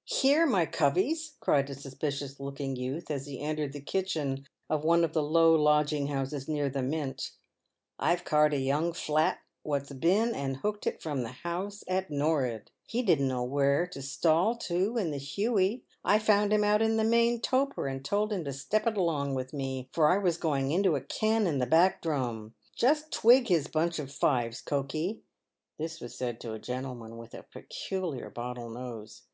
"Heee, 0.20 0.48
my 0.48 0.64
coveys," 0.64 1.32
cried 1.40 1.68
a 1.68 1.74
suspicious 1.74 2.38
looking 2.38 2.76
youth, 2.76 3.10
as 3.10 3.26
he 3.26 3.40
entered 3.40 3.72
the 3.72 3.80
kitchen 3.80 4.46
of 4.70 4.84
one 4.84 5.02
of 5.02 5.12
the 5.12 5.24
low 5.24 5.56
lodging 5.56 6.06
houses 6.06 6.46
near 6.46 6.68
the 6.70 6.82
Mint," 6.84 7.32
I've 7.98 8.24
caught 8.24 8.54
a 8.54 8.60
young 8.60 8.92
flat 8.92 9.40
what's 9.64 9.90
been 9.92 10.36
and 10.36 10.58
hooked 10.58 10.86
it 10.86 11.02
from 11.02 11.24
the 11.24 11.32
House 11.32 11.82
at 11.88 12.10
JSor'ud. 12.10 12.68
He 12.86 13.02
didn't 13.02 13.26
know 13.26 13.42
where 13.42 13.84
to 13.88 14.02
stall 14.02 14.54
to 14.68 14.96
in 14.98 15.10
the 15.10 15.16
huey. 15.18 15.82
I 16.04 16.20
found 16.20 16.52
him 16.52 16.62
out 16.62 16.80
in 16.80 16.96
the 16.96 17.02
main 17.02 17.40
toper, 17.40 17.88
and 17.88 18.04
told 18.04 18.32
him 18.32 18.44
to 18.44 18.52
step 18.52 18.86
it 18.86 18.96
along 18.96 19.34
with 19.34 19.52
me, 19.52 19.88
for 19.92 20.08
I 20.08 20.18
was 20.18 20.36
going 20.36 20.70
into 20.70 20.94
a 20.94 21.00
ken 21.00 21.44
in 21.44 21.58
the 21.58 21.66
back 21.66 22.00
drum. 22.02 22.54
Just 22.76 23.10
twig 23.10 23.48
his 23.48 23.66
bunch 23.66 23.98
of 23.98 24.12
fives, 24.12 24.62
Conkey" 24.62 25.22
(this 25.76 26.00
was 26.00 26.14
said 26.14 26.40
to 26.42 26.52
a 26.52 26.60
gentleman 26.60 27.16
with 27.16 27.34
a 27.34 27.42
peculiar 27.52 28.30
bottle 28.30 28.68
nose). 28.70 29.24